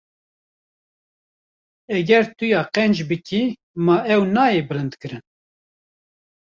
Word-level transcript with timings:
Eger 1.97 2.25
tu 2.37 2.45
ya 2.51 2.61
qenc 2.75 2.97
bikî, 3.09 3.41
ma 3.85 3.95
ew 4.13 4.19
nayê 4.35 4.61
bilindkirin? 4.69 5.23